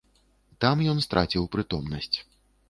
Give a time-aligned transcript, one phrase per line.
[0.65, 2.17] Там ён страціў прытомнасць.